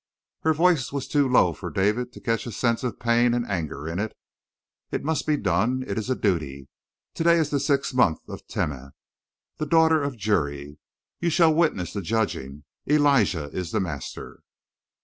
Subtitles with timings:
[0.39, 3.87] Her voice was too low for David to catch a sense of pain and anger
[3.87, 4.17] in it.
[4.89, 5.83] "It must be done.
[5.87, 6.69] It is a duty.
[7.13, 8.93] To day is the sixth month of Timeh,
[9.57, 10.79] the daughter of Juri.
[11.19, 12.63] You shall witness the judging.
[12.89, 14.41] Elijah is the master."